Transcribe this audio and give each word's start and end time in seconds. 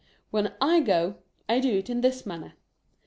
When 0.31 0.51
/ 0.57 0.59
go, 0.85 1.17
I 1.47 1.59
do 1.59 1.77
it 1.77 1.87
in 1.87 2.01
this 2.01 2.25
manner. 2.25 2.53